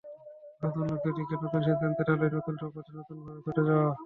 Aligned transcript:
নতুন 0.61 0.83
লক্ষ্যের 0.83 1.15
দিকে, 1.17 1.33
নতুন 1.35 1.61
সিদ্ধান্তের 1.67 2.07
আলোয় 2.13 2.31
নতুন 2.37 2.53
শপথে 2.61 2.91
নতুনভাবে 2.97 3.39
ছুটে 3.45 3.61
যাওয়া। 3.67 3.89